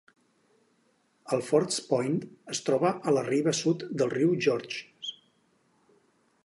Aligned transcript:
Alfords 1.37 1.77
Point 1.91 2.17
es 2.55 2.63
troba 2.69 2.93
a 3.11 3.15
la 3.19 3.25
riba 3.29 3.55
sud 3.61 3.85
del 4.01 4.13
riu 4.17 4.35
Georges. 4.47 5.13